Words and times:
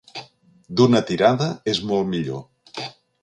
D'una 0.79 1.01
tirada 1.09 1.49
és 1.73 1.83
molt 1.91 2.09
millor. 2.17 2.85